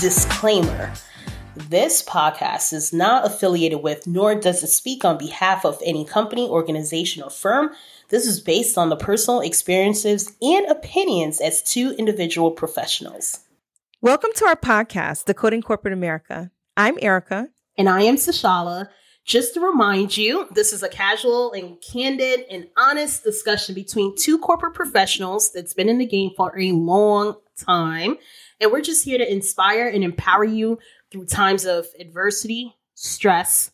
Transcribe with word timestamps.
Disclaimer 0.00 0.90
This 1.54 2.02
podcast 2.02 2.72
is 2.72 2.90
not 2.90 3.26
affiliated 3.26 3.82
with, 3.82 4.06
nor 4.06 4.34
does 4.34 4.62
it 4.64 4.68
speak 4.68 5.04
on 5.04 5.18
behalf 5.18 5.66
of 5.66 5.78
any 5.84 6.06
company, 6.06 6.48
organization, 6.48 7.22
or 7.22 7.28
firm. 7.28 7.72
This 8.08 8.24
is 8.24 8.40
based 8.40 8.78
on 8.78 8.88
the 8.88 8.96
personal 8.96 9.42
experiences 9.42 10.34
and 10.40 10.64
opinions 10.68 11.38
as 11.42 11.62
two 11.62 11.94
individual 11.98 12.50
professionals. 12.50 13.40
Welcome 14.00 14.30
to 14.36 14.46
our 14.46 14.56
podcast, 14.56 15.26
Decoding 15.26 15.60
Corporate 15.60 15.92
America. 15.92 16.50
I'm 16.78 16.96
Erica. 17.02 17.48
And 17.76 17.86
I 17.86 18.00
am 18.04 18.16
Sashala. 18.16 18.88
Just 19.26 19.52
to 19.52 19.60
remind 19.60 20.16
you, 20.16 20.48
this 20.54 20.72
is 20.72 20.82
a 20.82 20.88
casual 20.88 21.52
and 21.52 21.76
candid 21.82 22.46
and 22.50 22.68
honest 22.78 23.22
discussion 23.22 23.74
between 23.74 24.16
two 24.16 24.38
corporate 24.38 24.72
professionals 24.72 25.52
that's 25.52 25.74
been 25.74 25.90
in 25.90 25.98
the 25.98 26.06
game 26.06 26.30
for 26.38 26.58
a 26.58 26.72
long 26.72 27.36
time. 27.58 28.16
And 28.60 28.70
we're 28.70 28.82
just 28.82 29.04
here 29.04 29.18
to 29.18 29.32
inspire 29.32 29.88
and 29.88 30.04
empower 30.04 30.44
you 30.44 30.78
through 31.10 31.26
times 31.26 31.64
of 31.64 31.86
adversity, 31.98 32.74
stress, 32.94 33.70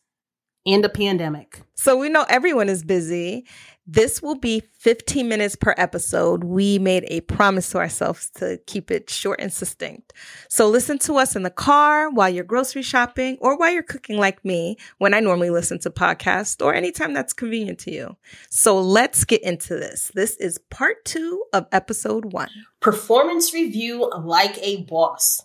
and 0.65 0.85
a 0.85 0.89
pandemic. 0.89 1.63
So 1.75 1.97
we 1.97 2.09
know 2.09 2.25
everyone 2.29 2.69
is 2.69 2.85
busy 2.85 3.47
this 3.87 4.21
will 4.21 4.35
be 4.35 4.63
15 4.79 5.29
minutes 5.29 5.55
per 5.55 5.75
episode. 5.79 6.43
We 6.43 6.79
made 6.79 7.05
a 7.09 7.21
promise 7.23 7.71
to 7.71 7.79
ourselves 7.79 8.31
to 8.37 8.59
keep 8.67 8.91
it 8.91 9.09
short 9.09 9.41
and 9.41 9.53
succinct. 9.53 10.13
So 10.49 10.69
listen 10.69 10.99
to 11.01 11.15
us 11.15 11.37
in 11.37 11.45
the 11.45 11.51
car 11.51 12.11
while 12.11 12.29
you're 12.29 12.45
grocery 12.45 12.83
shopping 12.83 13.39
or 13.41 13.57
while 13.57 13.73
you're 13.73 13.85
cooking 13.85 14.19
like 14.19 14.45
me 14.45 14.77
when 14.99 15.15
I 15.15 15.21
normally 15.21 15.51
listen 15.51 15.79
to 15.81 15.91
podcasts 15.91 16.65
or 16.65 16.75
anytime 16.75 17.15
that's 17.15 17.33
convenient 17.33 17.79
to 17.81 17.93
you. 17.93 18.17
So 18.51 18.81
let's 18.81 19.25
get 19.25 19.43
into 19.43 19.75
this. 19.75 20.11
This 20.15 20.37
is 20.37 20.59
part 20.71 21.05
two 21.05 21.45
of 21.53 21.67
episode 21.71 22.33
one. 22.33 22.51
Performance 22.81 23.55
review 23.55 24.11
like 24.19 24.59
a 24.59 24.83
boss. 24.83 25.43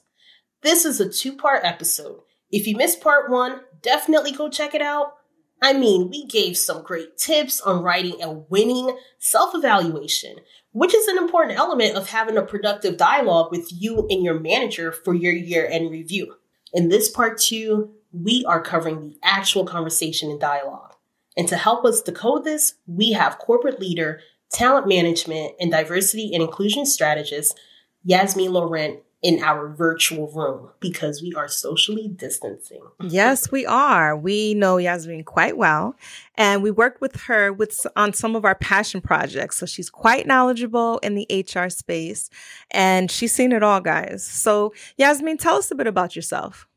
This 0.64 0.86
is 0.86 1.00
a 1.00 1.10
two 1.10 1.36
part 1.36 1.64
episode. 1.64 2.22
If 2.50 2.68
you 2.68 2.76
missed 2.76 3.02
part 3.02 3.30
one, 3.30 3.62
definitely 3.82 4.32
go 4.32 4.50
check 4.50 4.74
it 4.74 4.82
out. 4.82 5.14
I 5.62 5.74
mean, 5.74 6.10
we 6.10 6.26
gave 6.26 6.58
some 6.58 6.82
great 6.82 7.18
tips 7.18 7.62
on 7.62 7.84
writing 7.84 8.22
a 8.22 8.32
winning 8.32 8.98
self 9.20 9.54
evaluation, 9.54 10.38
which 10.72 10.96
is 10.96 11.08
an 11.08 11.18
important 11.18 11.58
element 11.58 11.96
of 11.96 12.10
having 12.10 12.38
a 12.38 12.42
productive 12.42 12.98
dialogue 12.98 13.52
with 13.52 13.70
you 13.72 14.08
and 14.10 14.24
your 14.24 14.40
manager 14.40 14.92
for 14.92 15.14
your 15.14 15.34
year 15.34 15.68
end 15.70 15.92
review. 15.92 16.36
In 16.74 16.90
this 16.90 17.10
part 17.10 17.38
two, 17.38 17.92
we 18.12 18.44
are 18.48 18.62
covering 18.62 19.02
the 19.02 19.18
actual 19.24 19.66
conversation 19.66 20.32
and 20.32 20.40
dialogue. 20.40 20.96
And 21.38 21.48
to 21.48 21.58
help 21.58 21.86
us 21.86 22.02
decode 22.02 22.44
this, 22.44 22.74
we 22.88 23.12
have 23.14 23.38
corporate 23.38 23.80
leader, 23.80 24.20
talent 24.52 24.88
management, 24.88 25.54
and 25.60 25.72
diversity 25.72 26.32
and 26.34 26.42
inclusion 26.44 26.86
strategist, 26.86 27.58
Yasmin 28.04 28.52
Laurent 28.52 29.00
in 29.22 29.42
our 29.44 29.70
virtual 29.70 30.32
room 30.32 30.70
because 30.80 31.22
we 31.22 31.34
are 31.36 31.48
socially 31.48 32.08
distancing. 32.08 32.82
Yes, 33.02 33.52
we 33.52 33.66
are. 33.66 34.18
We 34.18 34.56
know 34.56 34.78
Yasmin 34.78 35.24
quite 35.24 35.58
well, 35.58 35.96
and 36.36 36.64
we 36.64 36.72
worked 36.72 37.02
with 37.02 37.16
her 37.22 37.54
with 37.54 37.86
on 37.96 38.14
some 38.14 38.36
of 38.36 38.46
our 38.46 38.56
passion 38.56 39.00
projects. 39.00 39.58
So 39.58 39.66
she's 39.66 39.90
quite 39.90 40.26
knowledgeable 40.26 40.98
in 41.00 41.16
the 41.16 41.28
HR 41.30 41.70
space, 41.70 42.30
and 42.72 43.12
she's 43.12 43.32
seen 43.32 43.52
it 43.52 43.62
all, 43.62 43.80
guys. 43.80 44.26
So 44.26 44.74
Yasmin, 44.98 45.38
tell 45.38 45.56
us 45.56 45.70
a 45.70 45.76
bit 45.76 45.88
about 45.88 46.16
yourself. 46.16 46.68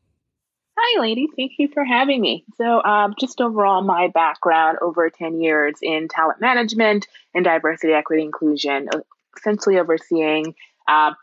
Hi, 0.77 1.01
ladies. 1.01 1.29
Thank 1.37 1.53
you 1.57 1.69
for 1.73 1.85
having 1.85 2.19
me. 2.19 2.43
So, 2.57 2.83
um, 2.83 3.15
just 3.17 3.39
overall, 3.39 3.81
my 3.81 4.09
background 4.09 4.77
over 4.81 5.09
10 5.09 5.39
years 5.39 5.75
in 5.81 6.09
talent 6.09 6.41
management 6.41 7.07
and 7.33 7.45
diversity, 7.45 7.93
equity, 7.93 8.23
inclusion, 8.23 8.89
essentially 9.37 9.79
overseeing 9.79 10.53
uh, 10.89 11.13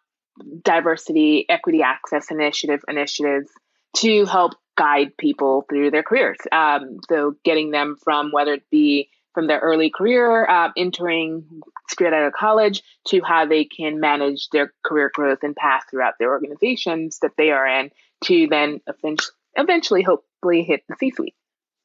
diversity, 0.63 1.47
equity, 1.49 1.83
access 1.83 2.31
initiative 2.31 2.81
initiatives 2.89 3.51
to 3.97 4.25
help 4.25 4.53
guide 4.77 5.17
people 5.19 5.65
through 5.69 5.91
their 5.91 6.03
careers. 6.03 6.39
Um, 6.51 7.01
so 7.09 7.37
getting 7.45 7.71
them 7.71 7.97
from 8.03 8.31
whether 8.33 8.55
it 8.55 8.65
be 8.71 9.11
from 9.35 9.47
their 9.47 9.61
early 9.61 9.91
career, 9.91 10.47
uh, 10.47 10.71
entering 10.77 11.45
straight 11.89 12.13
out 12.13 12.27
of 12.27 12.33
college, 12.33 12.83
to 13.09 13.23
how 13.23 13.47
they 13.47 13.65
can 13.65 14.01
manage 14.01 14.49
their 14.51 14.73
career 14.85 15.11
growth 15.13 15.39
and 15.43 15.57
path 15.57 15.85
throughout 15.91 16.15
their 16.19 16.31
organizations 16.31 17.19
that 17.21 17.33
they 17.37 17.51
are 17.51 17.67
in, 17.67 17.91
to 18.25 18.47
then 18.49 18.81
eventually, 19.57 20.03
hopefully, 20.03 20.63
hit 20.63 20.83
the 20.89 20.97
C-suite. 20.99 21.35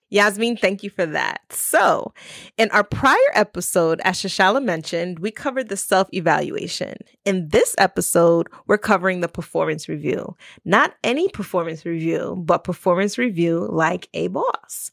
Yasmin, 0.09 0.56
thank 0.56 0.84
you 0.84 0.90
for 0.90 1.06
that. 1.06 1.41
So, 1.51 2.13
in 2.57 2.72
our 2.72 2.84
prior 2.84 3.18
episode, 3.34 4.00
as 4.06 4.16
Shashala 4.16 4.63
mentioned, 4.63 5.19
we 5.19 5.31
covered 5.31 5.68
the 5.68 5.75
self 5.75 6.07
evaluation. 6.13 6.95
In 7.25 7.50
this 7.50 7.75
episode, 7.78 8.47
we're 8.67 8.78
covering 8.78 9.19
the 9.19 9.28
performance 9.28 9.90
review. 9.90 10.38
Not 10.63 10.96
any 11.03 11.28
performance 11.28 11.85
review, 11.85 12.41
but 12.46 12.63
performance 12.63 13.17
review 13.17 13.67
like 13.69 14.07
a 14.13 14.28
boss. 14.28 14.91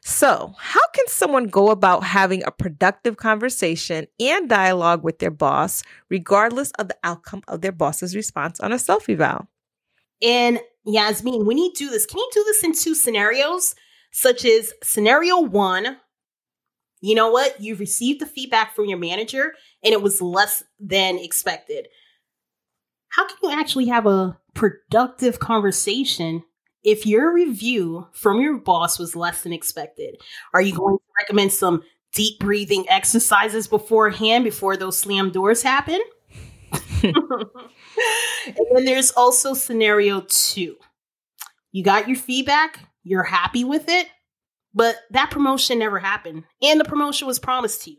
So, 0.00 0.54
how 0.56 0.86
can 0.94 1.08
someone 1.08 1.48
go 1.48 1.70
about 1.70 2.04
having 2.04 2.44
a 2.44 2.52
productive 2.52 3.16
conversation 3.16 4.06
and 4.20 4.48
dialogue 4.48 5.02
with 5.02 5.18
their 5.18 5.32
boss, 5.32 5.82
regardless 6.08 6.70
of 6.78 6.86
the 6.86 6.96
outcome 7.02 7.42
of 7.48 7.62
their 7.62 7.72
boss's 7.72 8.14
response 8.14 8.60
on 8.60 8.72
a 8.72 8.78
self 8.78 9.08
eval? 9.08 9.48
And 10.22 10.60
Yasmin, 10.86 11.46
when 11.46 11.58
you 11.58 11.72
do 11.74 11.90
this, 11.90 12.06
can 12.06 12.18
you 12.18 12.30
do 12.32 12.44
this 12.44 12.62
in 12.62 12.74
two 12.74 12.94
scenarios? 12.94 13.74
Such 14.12 14.44
as 14.44 14.72
scenario 14.82 15.40
one, 15.40 15.96
you 17.00 17.14
know 17.16 17.30
what? 17.30 17.60
You've 17.60 17.80
received 17.80 18.20
the 18.20 18.26
feedback 18.26 18.74
from 18.74 18.86
your 18.86 18.98
manager 18.98 19.54
and 19.82 19.92
it 19.92 20.02
was 20.02 20.22
less 20.22 20.62
than 20.78 21.18
expected. 21.18 21.88
How 23.08 23.26
can 23.26 23.36
you 23.42 23.50
actually 23.50 23.86
have 23.86 24.06
a 24.06 24.38
productive 24.54 25.40
conversation 25.40 26.44
if 26.84 27.06
your 27.06 27.32
review 27.32 28.06
from 28.12 28.40
your 28.40 28.58
boss 28.58 28.98
was 28.98 29.16
less 29.16 29.42
than 29.42 29.52
expected? 29.52 30.16
Are 30.54 30.62
you 30.62 30.76
going 30.76 30.96
to 30.98 31.04
recommend 31.20 31.52
some 31.52 31.82
deep 32.14 32.38
breathing 32.38 32.88
exercises 32.88 33.66
beforehand 33.66 34.44
before 34.44 34.76
those 34.76 34.98
slam 34.98 35.30
doors 35.30 35.62
happen? 35.62 36.00
and 37.02 37.14
then 38.72 38.84
there's 38.84 39.10
also 39.12 39.54
scenario 39.54 40.24
two. 40.28 40.76
You 41.72 41.82
got 41.82 42.06
your 42.06 42.16
feedback, 42.16 42.80
you're 43.02 43.22
happy 43.22 43.64
with 43.64 43.88
it, 43.88 44.06
but 44.74 44.96
that 45.10 45.30
promotion 45.30 45.78
never 45.78 45.98
happened 45.98 46.44
and 46.62 46.80
the 46.80 46.84
promotion 46.84 47.26
was 47.26 47.38
promised 47.38 47.82
to 47.82 47.90
you. 47.90 47.98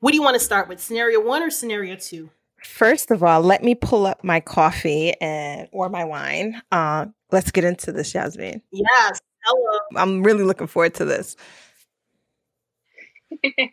What 0.00 0.10
do 0.10 0.16
you 0.16 0.22
want 0.22 0.34
to 0.34 0.40
start 0.40 0.68
with, 0.68 0.80
scenario 0.80 1.24
one 1.24 1.42
or 1.42 1.50
scenario 1.50 1.96
two? 1.96 2.30
First 2.62 3.10
of 3.10 3.22
all, 3.22 3.42
let 3.42 3.62
me 3.62 3.74
pull 3.74 4.06
up 4.06 4.24
my 4.24 4.40
coffee 4.40 5.12
and 5.20 5.68
or 5.72 5.88
my 5.88 6.04
wine. 6.04 6.60
Uh, 6.72 7.06
let's 7.30 7.50
get 7.50 7.64
into 7.64 7.92
this, 7.92 8.12
Jasmine. 8.12 8.62
Yes. 8.72 9.20
Hello. 9.44 9.78
I'm 9.96 10.22
really 10.22 10.44
looking 10.44 10.66
forward 10.66 10.94
to 10.94 11.04
this. 11.04 11.36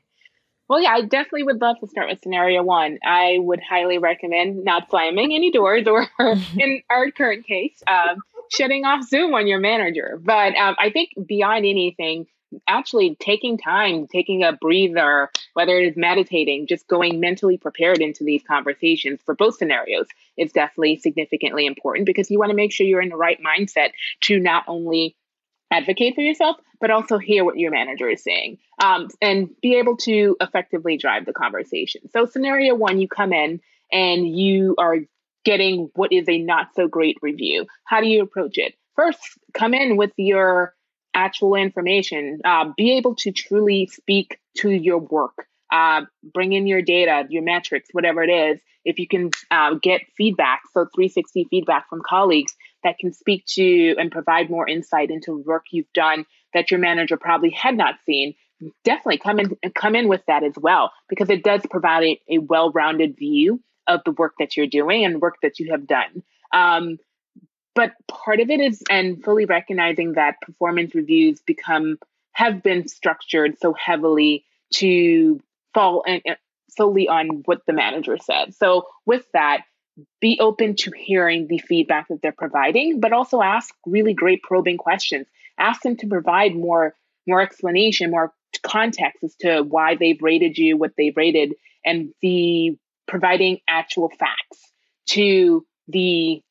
well, 0.68 0.82
yeah, 0.82 0.92
I 0.92 1.02
definitely 1.02 1.44
would 1.44 1.62
love 1.62 1.78
to 1.80 1.88
start 1.88 2.10
with 2.10 2.20
scenario 2.22 2.64
one. 2.64 3.00
I 3.04 3.38
would 3.40 3.62
highly 3.62 3.98
recommend 3.98 4.64
not 4.66 4.90
slamming 4.90 5.34
any 5.34 5.52
doors, 5.52 5.88
or 5.88 6.08
in 6.58 6.82
our 6.90 7.12
current 7.12 7.46
case, 7.46 7.82
um, 7.88 8.18
shutting 8.52 8.86
off 8.86 9.04
Zoom 9.04 9.34
on 9.34 9.48
your 9.48 9.60
manager. 9.60 10.20
But 10.22 10.56
um, 10.56 10.76
I 10.80 10.90
think 10.90 11.12
beyond 11.26 11.66
anything, 11.66 12.28
actually 12.68 13.16
taking 13.20 13.58
time, 13.58 14.08
taking 14.08 14.44
a 14.44 14.52
breather, 14.52 15.30
whether 15.54 15.78
it 15.78 15.88
is 15.88 15.98
meditating, 15.98 16.68
just 16.68 16.88
going 16.88 17.20
mentally 17.20 17.58
prepared 17.58 18.00
into 18.00 18.24
these 18.24 18.44
conversations 18.44 19.22
for 19.26 19.36
both 19.36 19.56
scenarios, 19.56 20.08
is 20.38 20.52
definitely 20.52 20.98
significantly 20.98 21.66
important 21.66 22.06
because 22.06 22.30
you 22.30 22.38
want 22.38 22.50
to 22.50 22.56
make 22.56 22.74
sure 22.74 22.86
you're 22.86 23.02
in 23.02 23.10
the 23.10 23.16
right 23.16 23.40
mindset 23.42 23.92
to 24.22 24.40
not 24.40 24.66
only 24.68 25.16
advocate 25.72 26.16
for 26.16 26.22
yourself, 26.22 26.58
but 26.82 26.92
also 26.92 27.18
hear 27.18 27.46
what 27.46 27.58
your 27.58 27.72
manager 27.72 28.10
is 28.10 28.22
saying 28.22 28.58
um, 28.84 29.08
and 29.22 29.50
be 29.62 29.76
able 29.76 29.96
to 29.96 30.36
effectively 30.42 30.98
drive 30.98 31.26
the 31.26 31.32
conversation. 31.32 32.02
So, 32.12 32.26
scenario 32.26 32.76
one, 32.76 33.00
you 33.00 33.08
come 33.08 33.32
in 33.32 33.62
and 33.92 34.28
you 34.28 34.76
are 34.78 34.98
getting 35.44 35.90
what 35.96 36.12
is 36.12 36.28
a 36.28 36.38
not 36.38 36.70
so 36.76 36.88
great 36.88 37.18
review. 37.22 37.66
How 37.86 38.02
do 38.02 38.08
you 38.08 38.22
approach 38.22 38.58
it? 38.58 38.76
First, 38.96 39.20
come 39.54 39.74
in 39.74 39.98
with 39.98 40.12
your 40.18 40.74
actual 41.14 41.56
information. 41.56 42.40
Uh, 42.44 42.72
be 42.76 42.98
able 42.98 43.16
to 43.16 43.32
truly 43.32 43.88
speak 43.88 44.40
to 44.58 44.70
your 44.70 45.00
work. 45.00 45.48
Uh, 45.72 46.02
bring 46.34 46.54
in 46.54 46.68
your 46.68 46.82
data, 46.82 47.26
your 47.30 47.44
metrics, 47.44 47.90
whatever 47.94 48.24
it 48.24 48.30
is. 48.30 48.60
If 48.84 49.00
you 49.00 49.08
can 49.08 49.32
uh, 49.52 49.76
get 49.82 50.02
feedback, 50.18 50.62
so 50.74 50.86
360 50.96 51.48
feedback 51.50 51.88
from 51.90 52.02
colleagues 52.06 52.54
that 52.84 52.98
can 52.98 53.14
speak 53.14 53.46
to 53.46 53.96
and 53.98 54.12
provide 54.12 54.50
more 54.50 54.68
insight 54.68 55.12
into 55.12 55.38
work 55.38 55.66
you've 55.72 55.92
done 55.94 56.26
that 56.54 56.72
your 56.72 56.80
manager 56.80 57.16
probably 57.16 57.52
had 57.52 57.78
not 57.78 57.96
seen, 58.06 58.34
definitely 58.84 59.18
come 59.18 59.40
in 59.40 59.58
come 59.74 59.96
in 59.96 60.08
with 60.08 60.22
that 60.28 60.44
as 60.44 60.54
well 60.58 60.92
because 61.10 61.30
it 61.30 61.44
does 61.44 61.62
provide 61.70 62.04
a, 62.04 62.22
a 62.30 62.38
well-rounded 62.40 63.18
view 63.18 63.62
of 63.88 64.02
the 64.06 64.12
work 64.12 64.34
that 64.40 64.56
you're 64.56 64.68
doing 64.68 65.06
and 65.06 65.22
work 65.22 65.36
that 65.42 65.60
you 65.60 65.72
have 65.72 65.88
done. 65.88 66.24
Um, 66.54 66.98
but 67.74 67.94
part 68.08 68.40
of 68.40 68.50
it 68.50 68.60
is, 68.60 68.84
and 68.90 69.24
fully 69.24 69.46
recognizing 69.46 70.14
that 70.14 70.42
performance 70.42 70.94
reviews 70.94 71.40
become, 71.40 71.98
have 72.34 72.62
been 72.62 72.88
structured 72.88 73.58
so 73.60 73.74
heavily 73.74 74.46
to 74.74 75.40
fall 75.74 76.04
and 76.06 76.22
solely 76.70 77.08
on 77.08 77.44
what 77.46 77.62
the 77.66 77.74
manager 77.74 78.18
said. 78.18 78.54
So 78.56 78.88
with 79.06 79.26
that, 79.34 79.64
be 80.20 80.40
open 80.40 80.76
to 80.78 80.92
hearing 80.92 81.48
the 81.48 81.60
feedback 81.60 82.08
that 82.08 82.22
they're 82.22 82.32
providing, 82.32 83.00
but 83.00 83.14
also 83.14 83.42
ask 83.42 83.74
really 83.86 84.14
great 84.14 84.42
probing 84.42 84.78
questions. 84.78 85.28
Ask 85.58 85.82
them 85.82 85.98
to 85.98 86.08
provide 86.08 86.56
more 86.56 86.96
more 87.28 87.42
explanation, 87.42 88.10
more 88.10 88.34
context 88.64 89.24
as 89.24 89.36
to 89.36 89.62
why 89.62 89.96
they've 89.96 90.22
rated 90.22 90.58
you 90.58 90.78
what 90.78 90.94
they've 90.98 91.16
rated, 91.16 91.56
and 91.86 92.14
the 92.22 92.78
providing 93.12 93.60
actual 93.68 94.10
facts 94.10 94.72
to 95.06 95.66
the 95.88 96.42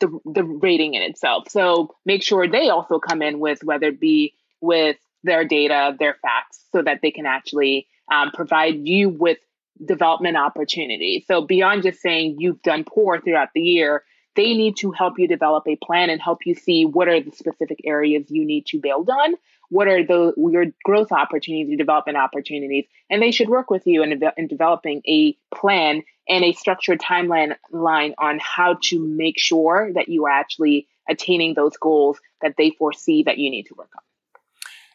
the, 0.00 0.18
the 0.24 0.44
rating 0.44 0.94
in 0.94 1.02
itself. 1.02 1.48
So 1.48 1.94
make 2.04 2.24
sure 2.24 2.48
they 2.48 2.68
also 2.68 2.98
come 2.98 3.22
in 3.22 3.38
with 3.38 3.62
whether 3.62 3.86
it 3.86 4.00
be 4.00 4.34
with 4.60 4.96
their 5.22 5.44
data, 5.44 5.94
their 5.96 6.16
facts, 6.20 6.60
so 6.72 6.82
that 6.82 6.98
they 7.02 7.12
can 7.12 7.24
actually 7.24 7.86
um, 8.12 8.32
provide 8.32 8.86
you 8.86 9.08
with 9.08 9.38
development 9.84 10.36
opportunities. 10.36 11.24
So 11.28 11.40
beyond 11.40 11.84
just 11.84 12.00
saying 12.00 12.36
you've 12.40 12.62
done 12.62 12.84
poor 12.84 13.20
throughout 13.20 13.50
the 13.54 13.62
year, 13.62 14.02
they 14.34 14.54
need 14.54 14.76
to 14.78 14.90
help 14.90 15.20
you 15.20 15.28
develop 15.28 15.68
a 15.68 15.76
plan 15.76 16.10
and 16.10 16.20
help 16.20 16.40
you 16.46 16.56
see 16.56 16.84
what 16.84 17.06
are 17.06 17.20
the 17.20 17.30
specific 17.30 17.78
areas 17.84 18.24
you 18.28 18.44
need 18.44 18.66
to 18.66 18.80
build 18.80 19.08
on. 19.08 19.34
What 19.72 19.88
are 19.88 20.04
the 20.04 20.34
your 20.36 20.66
growth 20.84 21.12
opportunities, 21.12 21.78
development 21.78 22.18
opportunities, 22.18 22.84
and 23.08 23.22
they 23.22 23.30
should 23.30 23.48
work 23.48 23.70
with 23.70 23.86
you 23.86 24.02
in, 24.02 24.20
in 24.36 24.46
developing 24.46 25.00
a 25.08 25.34
plan 25.54 26.02
and 26.28 26.44
a 26.44 26.52
structured 26.52 27.00
timeline 27.00 27.56
line 27.70 28.14
on 28.18 28.38
how 28.38 28.76
to 28.90 29.00
make 29.00 29.38
sure 29.38 29.90
that 29.94 30.08
you 30.08 30.26
are 30.26 30.30
actually 30.30 30.88
attaining 31.08 31.54
those 31.54 31.74
goals 31.78 32.20
that 32.42 32.56
they 32.58 32.70
foresee 32.78 33.22
that 33.22 33.38
you 33.38 33.50
need 33.50 33.64
to 33.64 33.74
work 33.74 33.88
on. 33.96 34.02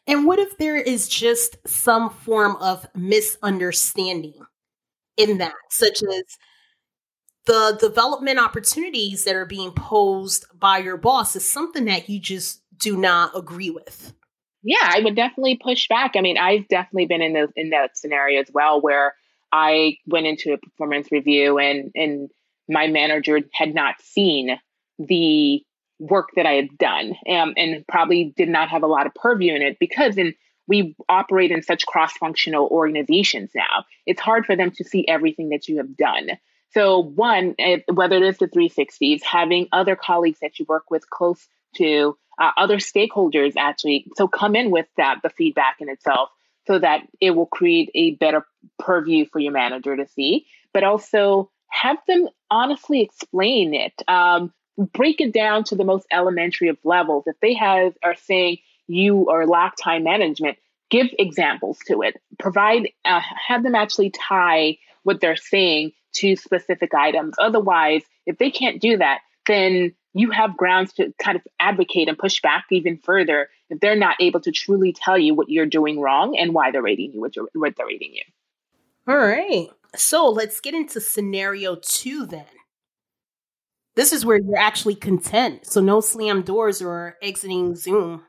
And 0.06 0.28
what 0.28 0.38
if 0.38 0.60
there 0.60 0.78
is 0.78 1.10
just 1.10 1.58
some 1.68 2.12
form 2.12 2.56
of 2.58 2.86
misunderstanding 2.94 4.36
in 5.18 5.40
that, 5.40 5.56
such 5.72 6.04
as 6.04 6.24
the 7.48 7.78
development 7.80 8.38
opportunities 8.38 9.24
that 9.24 9.36
are 9.36 9.48
being 9.48 9.72
posed 9.72 10.46
by 10.54 10.78
your 10.78 10.98
boss 10.98 11.36
is 11.36 11.52
something 11.52 11.86
that 11.86 12.10
you 12.10 12.20
just 12.20 12.62
do 12.78 12.96
not 12.96 13.36
agree 13.36 13.72
with. 13.72 14.14
Yeah, 14.68 14.76
I 14.82 15.00
would 15.00 15.16
definitely 15.16 15.58
push 15.64 15.88
back. 15.88 16.18
I 16.18 16.22
mean, 16.22 16.38
I've 16.38 16.68
definitely 16.68 17.06
been 17.06 17.22
in 17.22 17.32
the 17.32 17.48
in 17.56 17.70
that 17.70 17.98
scenario 17.98 18.42
as 18.42 18.52
well 18.54 18.82
where 18.82 19.16
I 19.50 19.96
went 20.06 20.28
into 20.28 20.52
a 20.52 20.58
performance 20.58 21.10
review 21.10 21.58
and 21.58 21.90
and 21.96 22.30
my 22.68 22.88
manager 22.88 23.40
had 23.54 23.74
not 23.74 23.96
seen 24.02 24.60
the 25.00 25.64
work 26.00 26.32
that 26.36 26.46
I 26.46 26.52
had 26.56 26.78
done 26.78 27.16
um, 27.30 27.54
and 27.56 27.88
probably 27.88 28.34
did 28.36 28.50
not 28.50 28.68
have 28.68 28.84
a 28.84 28.88
lot 28.88 29.06
of 29.06 29.16
purview 29.16 29.56
in 29.56 29.62
it 29.62 29.78
because 29.80 30.18
in 30.18 30.36
we 30.68 30.98
operate 31.08 31.52
in 31.52 31.62
such 31.64 31.86
cross-functional 31.86 32.68
organizations 32.68 33.52
now. 33.56 33.86
It's 34.06 34.20
hard 34.20 34.46
for 34.46 34.58
them 34.58 34.72
to 34.72 34.84
see 34.84 35.08
everything 35.08 35.48
that 35.50 35.70
you 35.70 35.78
have 35.78 35.96
done. 35.96 36.32
So 36.72 37.00
one, 37.00 37.56
whether 37.94 38.18
it 38.18 38.24
is 38.24 38.38
the 38.38 38.50
360s, 38.50 39.24
having 39.24 39.70
other 39.72 39.96
colleagues 39.96 40.40
that 40.42 40.60
you 40.60 40.66
work 40.68 40.92
with 40.92 41.10
close 41.10 41.48
to 41.78 42.18
uh, 42.40 42.52
other 42.58 42.78
stakeholders 42.78 43.54
actually, 43.58 44.06
so 44.16 44.28
come 44.28 44.56
in 44.56 44.72
with 44.72 44.88
that 44.98 45.20
the 45.24 45.30
feedback 45.30 45.78
in 45.80 45.90
itself, 45.90 46.30
so 46.68 46.80
that 46.80 47.02
it 47.20 47.32
will 47.32 47.46
create 47.46 47.90
a 47.96 48.12
better 48.16 48.46
purview 48.80 49.26
for 49.26 49.40
your 49.40 49.54
manager 49.54 49.96
to 49.96 50.08
see. 50.08 50.46
But 50.74 50.84
also 50.84 51.50
have 51.70 51.98
them 52.08 52.28
honestly 52.50 53.02
explain 53.02 53.74
it. 53.74 53.94
Um, 54.08 54.54
break 54.78 55.22
it 55.22 55.34
down 55.34 55.64
to 55.66 55.76
the 55.76 55.84
most 55.84 56.06
elementary 56.12 56.70
of 56.70 56.78
levels. 56.84 57.24
If 57.28 57.40
they 57.42 57.54
have 57.56 57.94
are 58.04 58.16
saying, 58.16 58.60
you 58.88 59.30
are 59.30 59.46
lack 59.46 59.76
time 59.76 60.04
management, 60.04 60.58
give 60.90 61.08
examples 61.18 61.80
to 61.88 62.02
it. 62.04 62.22
Provide, 62.40 62.90
uh, 63.04 63.22
have 63.48 63.64
them 63.64 63.76
actually 63.76 64.12
tie 64.12 64.78
what 65.04 65.20
they're 65.20 65.36
saying 65.36 65.92
to 66.14 66.36
specific 66.36 66.94
items. 66.94 67.36
Otherwise, 67.40 68.04
if 68.26 68.38
they 68.38 68.52
can't 68.52 68.82
do 68.82 68.98
that, 68.98 69.20
then 69.48 69.94
you 70.20 70.32
have 70.32 70.58
grounds 70.58 70.94
to 70.94 71.14
kind 71.22 71.36
of 71.36 71.42
advocate 71.60 72.08
and 72.08 72.18
push 72.18 72.42
back 72.42 72.66
even 72.72 72.98
further 72.98 73.50
if 73.70 73.80
they're 73.80 73.96
not 73.96 74.16
able 74.20 74.40
to 74.42 74.52
truly 74.52 74.94
tell 74.94 75.18
you 75.18 75.34
what 75.34 75.50
you're 75.50 75.66
doing 75.66 76.00
wrong 76.00 76.38
and 76.38 76.54
why 76.54 76.72
they're 76.72 76.82
rating 76.82 77.14
you 77.14 77.22
what, 77.22 77.36
you're, 77.36 77.48
what 77.54 77.76
they're 77.76 77.88
rating 77.88 78.14
you. 78.14 78.24
All 79.08 79.18
right. 79.18 79.70
So 79.96 80.30
let's 80.30 80.60
get 80.60 80.74
into 80.74 81.00
scenario 81.00 81.78
two 81.82 82.26
then. 82.26 82.46
This 83.96 84.14
is 84.14 84.26
where 84.26 84.38
you're 84.38 84.58
actually 84.58 84.96
content. 84.96 85.66
So 85.66 85.82
no 85.82 86.02
slam 86.02 86.44
doors 86.44 86.82
or 86.82 87.16
exiting 87.22 87.76
Zoom 87.76 88.24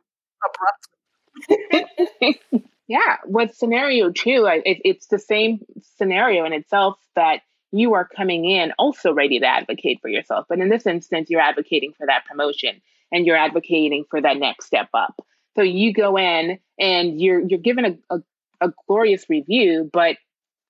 abruptly. 1.48 2.40
yeah, 2.88 3.16
with 3.26 3.54
scenario 3.54 4.10
two, 4.10 4.46
it, 4.46 4.80
it's 4.84 5.08
the 5.08 5.18
same 5.18 5.60
scenario 5.96 6.44
in 6.46 6.52
itself 6.52 6.96
that 7.16 7.42
you 7.72 7.94
are 7.94 8.08
coming 8.08 8.44
in 8.44 8.72
also 8.78 9.12
ready 9.12 9.38
to 9.40 9.46
advocate 9.46 9.98
for 10.00 10.08
yourself. 10.08 10.46
But 10.48 10.58
in 10.58 10.68
this 10.68 10.86
instance, 10.86 11.28
you're 11.30 11.40
advocating 11.40 11.92
for 11.96 12.06
that 12.06 12.24
promotion 12.24 12.80
and 13.12 13.26
you're 13.26 13.36
advocating 13.36 14.04
for 14.10 14.20
that 14.20 14.38
next 14.38 14.66
step 14.66 14.88
up. 14.94 15.20
So 15.56 15.62
you 15.62 15.92
go 15.92 16.16
in 16.16 16.58
and 16.78 17.20
you're 17.20 17.40
you're 17.40 17.58
given 17.58 17.84
a, 18.10 18.16
a, 18.16 18.22
a 18.60 18.72
glorious 18.86 19.26
review, 19.28 19.90
but 19.92 20.16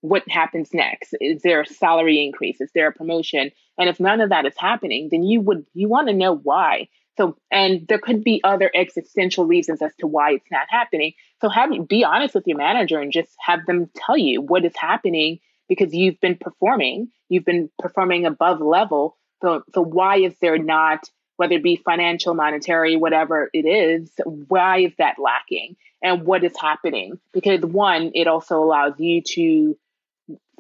what 0.01 0.23
happens 0.29 0.71
next? 0.73 1.15
Is 1.21 1.43
there 1.43 1.63
a 1.63 1.67
salary 1.67 2.25
increase? 2.25 2.61
Is 2.61 2.71
there 2.75 2.89
a 2.89 2.93
promotion? 2.93 3.51
And 3.77 3.89
if 3.89 3.99
none 4.01 4.21
of 4.21 4.31
that 4.31 4.47
is 4.47 4.55
happening, 4.57 5.09
then 5.11 5.23
you 5.25 5.41
would 5.41 5.67
you 5.75 5.89
want 5.89 6.09
to 6.09 6.15
know 6.15 6.35
why. 6.35 6.89
So, 7.17 7.37
and 7.51 7.85
there 7.89 7.99
could 7.99 8.23
be 8.23 8.41
other 8.45 8.71
existential 8.75 9.45
reasons 9.45 9.83
as 9.83 9.93
to 9.99 10.07
why 10.07 10.35
it's 10.35 10.51
not 10.53 10.69
happening. 10.71 11.15
So, 11.41 11.49
have 11.49 11.71
be 11.89 12.05
honest 12.05 12.35
with 12.35 12.47
your 12.47 12.57
manager 12.57 13.01
and 13.01 13.13
just 13.13 13.35
have 13.41 13.67
them 13.67 13.91
tell 13.97 14.17
you 14.17 14.41
what 14.41 14.65
is 14.65 14.77
happening 14.77 15.41
because 15.69 15.95
you've 15.95 16.21
been 16.21 16.37
performing, 16.37 17.09
you've 17.29 17.45
been 17.45 17.71
performing 17.79 18.27
above 18.27 18.61
level. 18.61 19.17
So, 19.43 19.63
so 19.75 19.83
why 19.83 20.19
is 20.19 20.35
there 20.41 20.59
not, 20.59 21.09
whether 21.37 21.55
it 21.55 21.63
be 21.63 21.77
financial, 21.77 22.35
monetary, 22.35 22.97
whatever 22.97 23.51
it 23.53 23.67
is, 23.67 24.11
why 24.25 24.79
is 24.81 24.93
that 24.99 25.17
lacking, 25.19 25.77
and 26.03 26.25
what 26.25 26.43
is 26.45 26.57
happening? 26.59 27.19
Because 27.33 27.61
one, 27.61 28.13
it 28.15 28.27
also 28.27 28.59
allows 28.59 28.95
you 28.99 29.23
to 29.23 29.77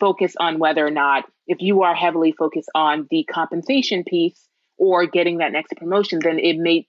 focus 0.01 0.35
on 0.39 0.59
whether 0.59 0.87
or 0.87 0.91
not, 0.91 1.25
if 1.47 1.61
you 1.61 1.83
are 1.83 1.95
heavily 1.95 2.33
focused 2.33 2.71
on 2.75 3.07
the 3.11 3.25
compensation 3.25 4.05
piece 4.05 4.49
or 4.77 5.07
getting 5.07 5.39
that 5.39 5.53
next 5.53 5.73
promotion, 5.77 6.21
then 6.23 6.39
it 6.39 6.57
may 6.57 6.87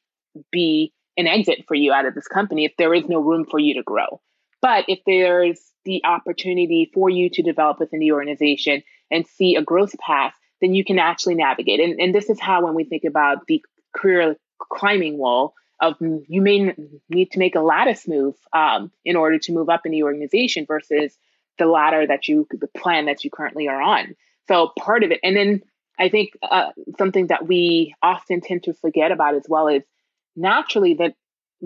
be 0.52 0.94
an 1.18 1.28
exit 1.28 1.66
for 1.68 1.76
you 1.76 1.92
out 1.92 2.06
of 2.06 2.14
this 2.14 2.28
company 2.28 2.66
if 2.66 2.74
there 2.78 2.94
is 2.94 3.06
no 3.08 3.20
room 3.20 3.46
for 3.50 3.60
you 3.60 3.74
to 3.76 3.84
grow. 3.84 4.22
But 4.62 4.86
if 4.88 5.00
there's 5.06 5.60
the 5.86 6.02
opportunity 6.06 6.92
for 6.94 7.10
you 7.10 7.30
to 7.32 7.42
develop 7.42 7.80
within 7.80 8.00
the 8.00 8.12
organization 8.12 8.84
and 9.10 9.26
see 9.26 9.56
a 9.56 9.62
growth 9.62 9.98
path, 9.98 10.34
then 10.62 10.74
you 10.74 10.84
can 10.84 11.00
actually 11.00 11.36
navigate. 11.36 11.80
And, 11.80 12.00
and 12.00 12.14
this 12.14 12.30
is 12.30 12.40
how, 12.40 12.66
when 12.66 12.76
we 12.76 12.84
think 12.84 13.04
about 13.06 13.48
the 13.48 13.64
career 13.96 14.36
climbing 14.60 15.18
wall, 15.18 15.54
of 15.82 15.96
you 16.02 16.42
may 16.42 16.76
need 17.10 17.32
to 17.32 17.40
make 17.40 17.56
a 17.56 17.62
lattice 17.62 18.08
move 18.08 18.36
um, 18.52 18.92
in 19.06 19.16
order 19.16 19.40
to 19.40 19.54
move 19.54 19.70
up 19.70 19.86
in 19.86 19.94
the 19.94 20.04
organization 20.04 20.66
versus 20.68 21.18
the 21.58 21.66
ladder 21.66 22.06
that 22.06 22.28
you, 22.28 22.46
the 22.52 22.68
plan 22.68 23.06
that 23.06 23.24
you 23.24 23.30
currently 23.32 23.70
are 23.70 23.82
on. 23.82 24.16
So 24.50 24.72
part 24.78 25.04
of 25.04 25.12
it, 25.12 25.20
and 25.24 25.36
then 25.36 25.62
I 25.98 26.10
think 26.10 26.32
uh, 26.42 26.72
something 26.98 27.28
that 27.28 27.48
we 27.48 27.94
often 28.02 28.42
tend 28.42 28.64
to 28.64 28.74
forget 28.74 29.12
about 29.12 29.36
as 29.36 29.44
well 29.48 29.68
is 29.68 29.84
naturally 30.36 30.96
that 30.96 31.16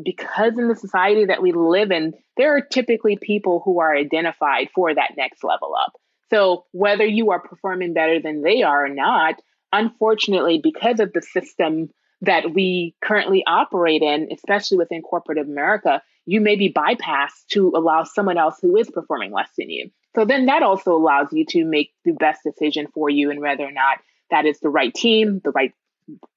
because 0.01 0.57
in 0.57 0.67
the 0.67 0.75
society 0.75 1.25
that 1.25 1.41
we 1.41 1.51
live 1.51 1.91
in, 1.91 2.13
there 2.37 2.55
are 2.55 2.61
typically 2.61 3.17
people 3.17 3.61
who 3.63 3.79
are 3.79 3.95
identified 3.95 4.69
for 4.73 4.93
that 4.93 5.11
next 5.17 5.43
level 5.43 5.73
up. 5.75 5.93
So 6.29 6.65
whether 6.71 7.05
you 7.05 7.31
are 7.31 7.39
performing 7.39 7.93
better 7.93 8.19
than 8.19 8.41
they 8.41 8.63
are 8.63 8.85
or 8.85 8.89
not, 8.89 9.35
unfortunately, 9.71 10.59
because 10.63 10.99
of 10.99 11.13
the 11.13 11.21
system 11.21 11.89
that 12.21 12.53
we 12.53 12.95
currently 13.03 13.43
operate 13.45 14.01
in, 14.01 14.29
especially 14.31 14.77
within 14.77 15.01
corporate 15.01 15.37
America, 15.37 16.01
you 16.25 16.39
may 16.39 16.55
be 16.55 16.71
bypassed 16.71 17.47
to 17.51 17.73
allow 17.75 18.03
someone 18.03 18.37
else 18.37 18.57
who 18.61 18.77
is 18.77 18.89
performing 18.89 19.31
less 19.31 19.49
than 19.57 19.69
you. 19.69 19.91
So 20.15 20.25
then 20.25 20.45
that 20.45 20.63
also 20.63 20.95
allows 20.95 21.27
you 21.33 21.45
to 21.49 21.65
make 21.65 21.91
the 22.05 22.13
best 22.13 22.41
decision 22.43 22.87
for 22.93 23.09
you 23.09 23.29
and 23.29 23.41
whether 23.41 23.65
or 23.65 23.71
not 23.71 23.97
that 24.31 24.45
is 24.45 24.59
the 24.59 24.69
right 24.69 24.93
team, 24.93 25.41
the 25.43 25.51
right 25.51 25.73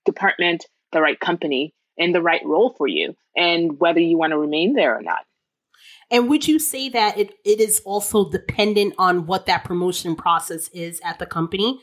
department, 0.05 0.67
the 0.93 1.01
right 1.01 1.19
company, 1.19 1.73
and 1.99 2.15
the 2.15 2.23
right 2.23 2.45
role 2.45 2.75
for 2.77 2.87
you, 2.87 3.15
and 3.37 3.79
whether 3.81 4.01
you 4.01 4.19
want 4.19 4.33
to 4.33 4.39
remain 4.39 4.75
there 4.75 4.97
or 4.97 5.03
not. 5.03 5.25
And 6.11 6.29
would 6.29 6.47
you 6.47 6.59
say 6.59 6.89
that 6.91 7.19
it, 7.19 7.35
it 7.45 7.61
is 7.61 7.81
also 7.85 8.31
dependent 8.31 8.95
on 8.99 9.27
what 9.27 9.47
that 9.47 9.65
promotion 9.65 10.15
process 10.15 10.69
is 10.69 11.01
at 11.05 11.19
the 11.19 11.27
company? 11.27 11.81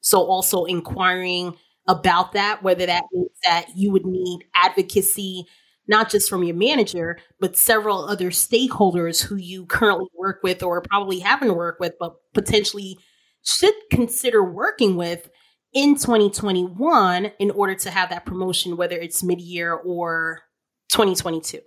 So, 0.00 0.20
also 0.22 0.64
inquiring 0.64 1.56
about 1.86 2.32
that, 2.32 2.62
whether 2.62 2.86
that 2.86 3.04
means 3.12 3.30
that 3.44 3.66
you 3.76 3.90
would 3.92 4.06
need 4.06 4.44
advocacy, 4.54 5.44
not 5.88 6.10
just 6.10 6.28
from 6.28 6.42
your 6.42 6.56
manager, 6.56 7.18
but 7.38 7.56
several 7.56 8.08
other 8.08 8.30
stakeholders 8.30 9.22
who 9.22 9.36
you 9.36 9.66
currently 9.66 10.08
work 10.16 10.40
with 10.42 10.62
or 10.62 10.80
probably 10.82 11.20
haven't 11.20 11.54
worked 11.54 11.80
with, 11.80 11.94
but 12.00 12.16
potentially 12.34 12.98
should 13.42 13.74
consider 13.90 14.42
working 14.42 14.96
with 14.96 15.30
in 15.76 15.94
2021 15.94 17.32
in 17.38 17.50
order 17.50 17.74
to 17.74 17.90
have 17.90 18.08
that 18.08 18.24
promotion, 18.24 18.78
whether 18.78 18.96
it's 18.96 19.22
mid 19.22 19.40
year 19.42 19.74
or 19.74 20.40
2022? 20.90 21.60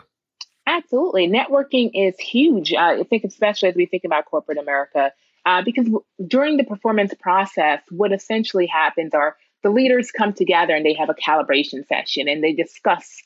Absolutely. 0.65 1.27
Networking 1.27 1.91
is 1.93 2.19
huge. 2.19 2.73
Uh, 2.73 2.97
I 2.99 3.03
think, 3.03 3.23
especially 3.23 3.69
as 3.69 3.75
we 3.75 3.85
think 3.85 4.03
about 4.03 4.25
corporate 4.25 4.57
America, 4.57 5.13
Uh, 5.45 5.61
because 5.63 5.85
w- 5.85 6.03
during 6.27 6.57
the 6.57 6.63
performance 6.63 7.13
process, 7.19 7.81
what 7.89 8.11
essentially 8.11 8.65
happens 8.67 9.13
are 9.13 9.37
the 9.63 9.69
leaders 9.69 10.11
come 10.11 10.33
together 10.33 10.73
and 10.75 10.85
they 10.85 10.93
have 10.93 11.09
a 11.09 11.13
calibration 11.13 11.87
session 11.87 12.27
and 12.27 12.43
they 12.43 12.53
discuss 12.53 13.21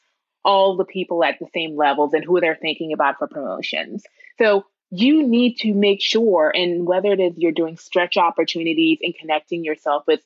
all 0.45 0.75
the 0.77 0.85
people 0.85 1.23
at 1.23 1.39
the 1.39 1.47
same 1.53 1.75
levels 1.75 2.13
and 2.13 2.23
who 2.23 2.39
they're 2.39 2.59
thinking 2.67 2.91
about 2.93 3.17
for 3.17 3.27
promotions. 3.27 4.03
So 4.37 4.65
you 4.91 5.25
need 5.27 5.55
to 5.59 5.73
make 5.73 6.01
sure, 6.01 6.51
and 6.53 6.85
whether 6.85 7.11
it 7.13 7.19
is 7.19 7.33
you're 7.37 7.51
doing 7.51 7.77
stretch 7.77 8.15
opportunities 8.17 8.99
and 9.01 9.15
connecting 9.15 9.63
yourself 9.63 10.03
with 10.07 10.21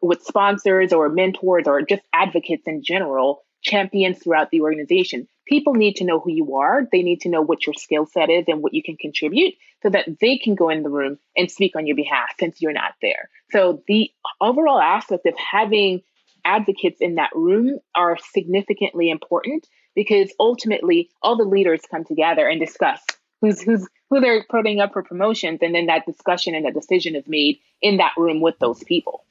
with 0.00 0.22
sponsors 0.22 0.92
or 0.92 1.08
mentors 1.08 1.66
or 1.66 1.82
just 1.82 2.02
advocates 2.12 2.66
in 2.66 2.82
general, 2.82 3.42
champions 3.62 4.18
throughout 4.18 4.50
the 4.50 4.60
organization. 4.60 5.28
People 5.46 5.74
need 5.74 5.96
to 5.96 6.04
know 6.04 6.20
who 6.20 6.32
you 6.32 6.56
are. 6.56 6.86
They 6.90 7.02
need 7.02 7.20
to 7.22 7.28
know 7.28 7.42
what 7.42 7.66
your 7.66 7.74
skill 7.74 8.06
set 8.06 8.30
is 8.30 8.44
and 8.48 8.62
what 8.62 8.74
you 8.74 8.82
can 8.82 8.96
contribute 8.96 9.54
so 9.82 9.90
that 9.90 10.06
they 10.20 10.38
can 10.38 10.54
go 10.54 10.68
in 10.68 10.82
the 10.82 10.90
room 10.90 11.18
and 11.36 11.50
speak 11.50 11.76
on 11.76 11.86
your 11.86 11.96
behalf 11.96 12.30
since 12.38 12.60
you're 12.60 12.72
not 12.72 12.94
there. 13.00 13.28
So 13.50 13.82
the 13.86 14.10
overall 14.40 14.80
aspect 14.80 15.26
of 15.26 15.34
having 15.36 16.02
advocates 16.44 17.00
in 17.00 17.16
that 17.16 17.30
room 17.34 17.78
are 17.94 18.18
significantly 18.32 19.10
important 19.10 19.66
because 19.94 20.32
ultimately 20.40 21.10
all 21.22 21.36
the 21.36 21.44
leaders 21.44 21.80
come 21.90 22.04
together 22.04 22.48
and 22.48 22.58
discuss 22.58 23.00
who's 23.40 23.60
who's 23.60 23.86
who 24.10 24.20
they're 24.20 24.44
putting 24.48 24.80
up 24.80 24.92
for 24.92 25.02
promotions 25.02 25.60
and 25.62 25.74
then 25.74 25.86
that 25.86 26.06
discussion 26.06 26.54
and 26.54 26.64
that 26.64 26.74
decision 26.74 27.14
is 27.14 27.26
made 27.26 27.58
in 27.80 27.98
that 27.98 28.12
room 28.16 28.40
with 28.40 28.58
those 28.58 28.82
people. 28.84 29.24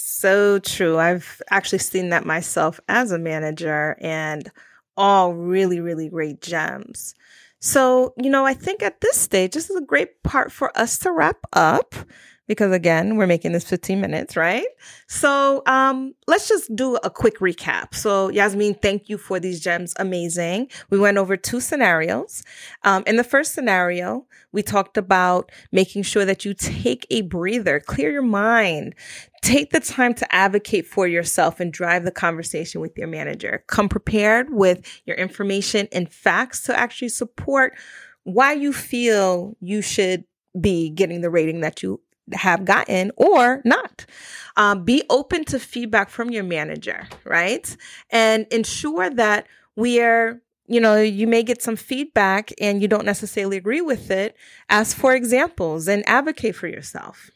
So 0.00 0.60
true. 0.60 0.96
I've 0.96 1.42
actually 1.50 1.80
seen 1.80 2.10
that 2.10 2.24
myself 2.24 2.78
as 2.88 3.10
a 3.10 3.18
manager 3.18 3.96
and 4.00 4.48
all 4.96 5.34
really, 5.34 5.80
really 5.80 6.08
great 6.08 6.40
gems. 6.40 7.14
So, 7.60 8.14
you 8.16 8.30
know, 8.30 8.46
I 8.46 8.54
think 8.54 8.80
at 8.80 9.00
this 9.00 9.16
stage, 9.16 9.54
this 9.54 9.68
is 9.70 9.76
a 9.76 9.84
great 9.84 10.22
part 10.22 10.52
for 10.52 10.76
us 10.78 10.98
to 11.00 11.10
wrap 11.10 11.38
up 11.52 11.96
because 12.48 12.72
again, 12.72 13.16
we're 13.16 13.26
making 13.26 13.52
this 13.52 13.64
15 13.64 14.00
minutes, 14.00 14.36
right? 14.36 14.66
So, 15.06 15.62
um, 15.66 16.14
let's 16.26 16.48
just 16.48 16.74
do 16.74 16.96
a 16.96 17.10
quick 17.10 17.38
recap. 17.38 17.94
So, 17.94 18.30
Yasmin, 18.30 18.74
thank 18.74 19.08
you 19.08 19.18
for 19.18 19.38
these 19.38 19.60
gems. 19.60 19.94
Amazing. 19.98 20.68
We 20.90 20.98
went 20.98 21.18
over 21.18 21.36
two 21.36 21.60
scenarios. 21.60 22.42
Um, 22.82 23.04
in 23.06 23.16
the 23.16 23.24
first 23.24 23.54
scenario, 23.54 24.26
we 24.50 24.62
talked 24.62 24.96
about 24.96 25.52
making 25.70 26.02
sure 26.02 26.24
that 26.24 26.44
you 26.44 26.54
take 26.54 27.06
a 27.10 27.20
breather, 27.22 27.80
clear 27.80 28.10
your 28.10 28.22
mind, 28.22 28.94
take 29.42 29.70
the 29.70 29.80
time 29.80 30.14
to 30.14 30.34
advocate 30.34 30.86
for 30.86 31.06
yourself 31.06 31.60
and 31.60 31.72
drive 31.72 32.04
the 32.04 32.10
conversation 32.10 32.80
with 32.80 32.96
your 32.96 33.08
manager. 33.08 33.62
Come 33.66 33.88
prepared 33.88 34.48
with 34.50 35.00
your 35.04 35.16
information 35.16 35.86
and 35.92 36.10
facts 36.10 36.62
to 36.62 36.78
actually 36.78 37.10
support 37.10 37.74
why 38.24 38.52
you 38.52 38.72
feel 38.72 39.56
you 39.60 39.82
should 39.82 40.24
be 40.58 40.90
getting 40.90 41.20
the 41.20 41.30
rating 41.30 41.60
that 41.60 41.82
you 41.82 42.00
have 42.32 42.64
gotten 42.64 43.12
or 43.16 43.62
not. 43.64 44.06
Um, 44.56 44.84
be 44.84 45.02
open 45.08 45.44
to 45.46 45.58
feedback 45.60 46.10
from 46.10 46.30
your 46.30 46.44
manager, 46.44 47.06
right? 47.24 47.76
And 48.10 48.46
ensure 48.50 49.10
that 49.10 49.46
we 49.76 50.00
are 50.00 50.40
you 50.68 50.80
know, 50.80 51.00
you 51.00 51.26
may 51.26 51.42
get 51.42 51.62
some 51.62 51.76
feedback 51.76 52.52
and 52.60 52.82
you 52.82 52.88
don't 52.88 53.06
necessarily 53.06 53.56
agree 53.56 53.80
with 53.80 54.10
it. 54.10 54.36
Ask 54.68 54.96
for 54.96 55.14
examples 55.14 55.88
and 55.88 56.06
advocate 56.06 56.54
for 56.54 56.68
yourself. 56.68 57.30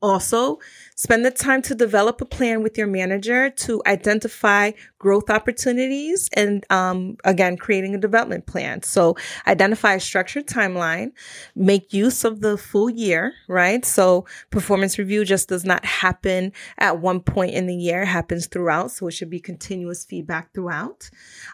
Also, 0.00 0.60
spend 0.98 1.24
the 1.24 1.30
time 1.30 1.62
to 1.62 1.76
develop 1.76 2.20
a 2.20 2.24
plan 2.24 2.60
with 2.60 2.76
your 2.76 2.88
manager 2.88 3.50
to 3.50 3.80
identify 3.86 4.72
growth 4.98 5.30
opportunities 5.30 6.28
and, 6.32 6.66
um, 6.70 7.16
again, 7.22 7.56
creating 7.56 7.94
a 7.94 7.98
development 7.98 8.46
plan. 8.46 8.82
So, 8.82 9.16
identify 9.46 9.94
a 9.94 10.00
structured 10.00 10.48
timeline, 10.48 11.12
make 11.54 11.92
use 11.92 12.24
of 12.24 12.40
the 12.40 12.58
full 12.58 12.90
year, 12.90 13.32
right? 13.46 13.84
So, 13.84 14.26
performance 14.50 14.98
review 14.98 15.24
just 15.24 15.48
does 15.48 15.64
not 15.64 15.84
happen 15.84 16.52
at 16.78 17.00
one 17.00 17.20
point 17.20 17.54
in 17.54 17.68
the 17.68 17.76
year, 17.76 18.02
it 18.02 18.06
happens 18.06 18.48
throughout. 18.48 18.90
So, 18.90 19.06
it 19.06 19.12
should 19.12 19.30
be 19.30 19.38
continuous 19.38 20.04
feedback 20.04 20.52
throughout. 20.52 21.10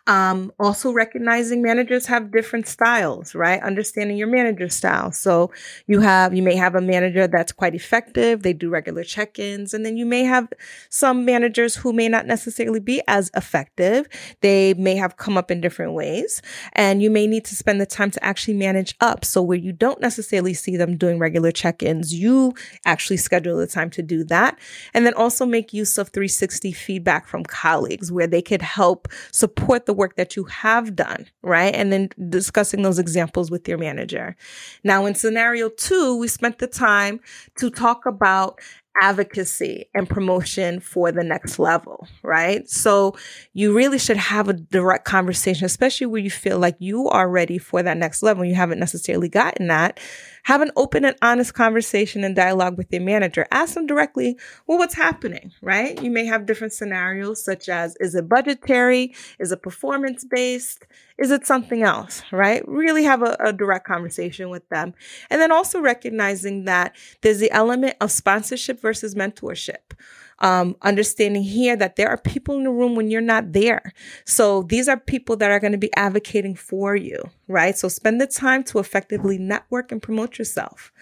Um, 0.06 0.52
also, 0.58 0.90
recognizing 0.90 1.60
managers 1.60 2.06
have 2.06 2.32
different 2.32 2.66
styles, 2.66 3.34
right? 3.34 3.62
Understanding 3.62 4.16
your 4.16 4.28
manager 4.28 4.70
style. 4.70 5.12
So, 5.12 5.50
you 5.86 6.00
have, 6.00 6.34
you 6.34 6.42
may 6.42 6.56
have 6.56 6.74
a 6.74 6.80
manager 6.80 7.26
that's 7.26 7.52
quite 7.52 7.74
effective 7.74 8.42
they 8.42 8.54
do 8.54 8.70
regular 8.70 9.04
check 9.04 9.33
ins. 9.38 9.74
And 9.74 9.84
then 9.84 9.96
you 9.96 10.06
may 10.06 10.24
have 10.24 10.48
some 10.90 11.24
managers 11.24 11.76
who 11.76 11.92
may 11.92 12.08
not 12.08 12.26
necessarily 12.26 12.80
be 12.80 13.02
as 13.08 13.30
effective. 13.34 14.08
They 14.40 14.74
may 14.74 14.96
have 14.96 15.16
come 15.16 15.36
up 15.36 15.50
in 15.50 15.60
different 15.60 15.92
ways. 15.92 16.42
And 16.72 17.02
you 17.02 17.10
may 17.10 17.26
need 17.26 17.44
to 17.46 17.56
spend 17.56 17.80
the 17.80 17.86
time 17.86 18.10
to 18.12 18.24
actually 18.24 18.54
manage 18.54 18.94
up. 19.00 19.24
So 19.24 19.42
where 19.42 19.58
you 19.58 19.72
don't 19.72 20.00
necessarily 20.00 20.54
see 20.54 20.76
them 20.76 20.96
doing 20.96 21.18
regular 21.18 21.50
check 21.50 21.82
ins, 21.82 22.14
you 22.14 22.54
actually 22.84 23.16
schedule 23.16 23.58
the 23.58 23.66
time 23.66 23.90
to 23.90 24.02
do 24.02 24.24
that. 24.24 24.58
And 24.92 25.06
then 25.06 25.14
also 25.14 25.46
make 25.46 25.72
use 25.72 25.98
of 25.98 26.08
360 26.08 26.72
feedback 26.72 27.26
from 27.26 27.44
colleagues 27.44 28.12
where 28.12 28.26
they 28.26 28.42
could 28.42 28.62
help 28.62 29.08
support 29.32 29.86
the 29.86 29.94
work 29.94 30.16
that 30.16 30.36
you 30.36 30.44
have 30.44 30.94
done, 30.96 31.26
right? 31.42 31.74
And 31.74 31.92
then 31.92 32.08
discussing 32.28 32.82
those 32.82 32.98
examples 32.98 33.50
with 33.50 33.68
your 33.68 33.78
manager. 33.78 34.36
Now, 34.82 35.06
in 35.06 35.14
scenario 35.14 35.68
two, 35.68 36.18
we 36.18 36.28
spent 36.28 36.58
the 36.58 36.66
time 36.66 37.20
to 37.58 37.70
talk 37.70 38.06
about 38.06 38.60
advocacy 39.00 39.86
and 39.94 40.08
promotion 40.08 40.80
for 40.80 41.10
the 41.12 41.24
next 41.24 41.58
level, 41.58 42.06
right? 42.22 42.68
So 42.68 43.16
you 43.52 43.74
really 43.76 43.98
should 43.98 44.16
have 44.16 44.48
a 44.48 44.52
direct 44.54 45.04
conversation, 45.04 45.64
especially 45.64 46.06
where 46.06 46.20
you 46.20 46.30
feel 46.30 46.58
like 46.58 46.76
you 46.78 47.08
are 47.08 47.28
ready 47.28 47.58
for 47.58 47.82
that 47.82 47.96
next 47.96 48.22
level. 48.22 48.44
You 48.44 48.54
haven't 48.54 48.78
necessarily 48.78 49.28
gotten 49.28 49.66
that. 49.68 49.98
Have 50.44 50.60
an 50.60 50.70
open 50.76 51.04
and 51.04 51.16
honest 51.22 51.54
conversation 51.54 52.22
and 52.24 52.36
dialogue 52.36 52.76
with 52.76 52.92
your 52.92 53.02
manager. 53.02 53.46
Ask 53.50 53.74
them 53.74 53.86
directly, 53.86 54.38
well, 54.66 54.78
what's 54.78 54.94
happening, 54.94 55.52
right? 55.62 56.00
You 56.02 56.10
may 56.10 56.26
have 56.26 56.46
different 56.46 56.72
scenarios 56.72 57.42
such 57.42 57.68
as, 57.68 57.96
is 58.00 58.14
it 58.14 58.28
budgetary? 58.28 59.14
Is 59.38 59.52
it 59.52 59.62
performance 59.62 60.24
based? 60.24 60.86
Is 61.18 61.30
it 61.30 61.46
something 61.46 61.82
else, 61.82 62.22
right? 62.32 62.66
Really 62.68 63.04
have 63.04 63.22
a, 63.22 63.36
a 63.40 63.52
direct 63.52 63.86
conversation 63.86 64.50
with 64.50 64.68
them. 64.68 64.94
And 65.30 65.40
then 65.40 65.52
also 65.52 65.80
recognizing 65.80 66.64
that 66.64 66.94
there's 67.22 67.38
the 67.38 67.50
element 67.50 67.96
of 68.00 68.10
sponsorship 68.10 68.80
versus 68.80 69.14
mentorship 69.14 69.94
um, 70.40 70.76
understanding 70.82 71.42
here 71.42 71.76
that 71.76 71.96
there 71.96 72.08
are 72.08 72.16
people 72.16 72.56
in 72.56 72.64
the 72.64 72.70
room 72.70 72.94
when 72.94 73.10
you're 73.10 73.20
not 73.20 73.52
there. 73.52 73.92
So 74.24 74.62
these 74.62 74.88
are 74.88 74.98
people 74.98 75.36
that 75.36 75.50
are 75.50 75.60
going 75.60 75.72
to 75.72 75.78
be 75.78 75.94
advocating 75.96 76.54
for 76.54 76.96
you, 76.96 77.22
right? 77.48 77.76
So 77.76 77.88
spend 77.88 78.20
the 78.20 78.26
time 78.26 78.64
to 78.64 78.78
effectively 78.78 79.38
network 79.38 79.92
and 79.92 80.02
promote 80.02 80.38
yourself. 80.38 80.92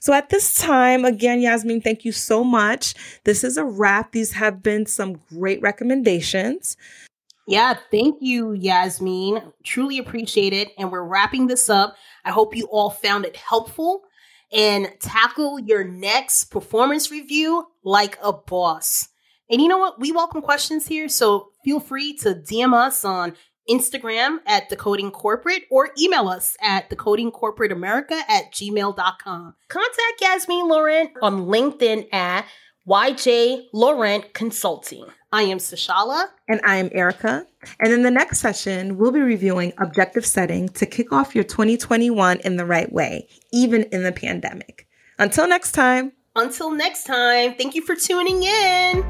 So 0.00 0.12
at 0.12 0.30
this 0.30 0.56
time, 0.56 1.04
again, 1.04 1.40
Yasmin, 1.40 1.80
thank 1.80 2.04
you 2.04 2.12
so 2.12 2.42
much. 2.42 2.94
This 3.24 3.44
is 3.44 3.56
a 3.56 3.64
wrap. 3.64 4.12
These 4.12 4.32
have 4.32 4.62
been 4.62 4.86
some 4.86 5.20
great 5.28 5.62
recommendations. 5.62 6.76
Yeah, 7.46 7.74
thank 7.90 8.18
you, 8.20 8.52
Yasmin. 8.52 9.42
Truly 9.64 9.98
appreciate 9.98 10.52
it. 10.52 10.68
And 10.78 10.92
we're 10.92 11.02
wrapping 11.02 11.48
this 11.48 11.68
up. 11.68 11.96
I 12.24 12.30
hope 12.30 12.54
you 12.54 12.66
all 12.66 12.90
found 12.90 13.24
it 13.24 13.36
helpful 13.36 14.04
and 14.52 14.88
tackle 15.00 15.58
your 15.58 15.84
next 15.84 16.44
performance 16.44 17.10
review 17.10 17.66
like 17.84 18.18
a 18.22 18.32
boss. 18.32 19.08
And 19.50 19.60
you 19.60 19.68
know 19.68 19.78
what? 19.78 20.00
We 20.00 20.12
welcome 20.12 20.42
questions 20.42 20.86
here, 20.86 21.08
so 21.08 21.50
feel 21.64 21.80
free 21.80 22.16
to 22.18 22.34
DM 22.34 22.72
us 22.72 23.04
on 23.04 23.34
Instagram 23.68 24.38
at 24.46 24.68
Decoding 24.68 25.10
Corporate 25.10 25.62
or 25.70 25.90
email 26.00 26.28
us 26.28 26.56
at 26.60 26.90
decodingcorporateamerica 26.90 28.22
at 28.28 28.52
gmail.com. 28.52 29.54
Contact 29.68 30.20
Yasmin 30.20 30.68
Laurent 30.68 31.10
on 31.22 31.46
LinkedIn 31.46 32.12
at 32.12 32.46
YJ 32.88 33.66
Laurent 33.72 34.32
Consulting. 34.32 35.04
I 35.32 35.42
am 35.42 35.58
Sashala. 35.58 36.28
And 36.48 36.60
I 36.64 36.76
am 36.76 36.88
Erica. 36.92 37.46
And 37.78 37.92
in 37.92 38.02
the 38.02 38.10
next 38.10 38.40
session, 38.40 38.96
we'll 38.96 39.12
be 39.12 39.20
reviewing 39.20 39.72
objective 39.78 40.24
setting 40.24 40.68
to 40.70 40.86
kick 40.86 41.12
off 41.12 41.34
your 41.34 41.44
2021 41.44 42.40
in 42.40 42.56
the 42.56 42.64
right 42.64 42.90
way, 42.90 43.28
even 43.52 43.84
in 43.84 44.02
the 44.02 44.12
pandemic. 44.12 44.88
Until 45.18 45.46
next 45.46 45.72
time. 45.72 46.12
Until 46.34 46.70
next 46.70 47.04
time, 47.04 47.54
thank 47.54 47.74
you 47.74 47.82
for 47.82 47.94
tuning 47.94 48.42
in. 48.42 49.04